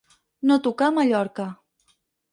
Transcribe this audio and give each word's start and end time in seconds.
No 0.51 0.57
tocar 0.67 0.87
a 0.91 0.95
Mallorca. 0.97 1.47